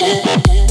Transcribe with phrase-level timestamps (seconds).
[0.00, 0.69] Yeah.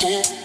[0.00, 0.37] Oh.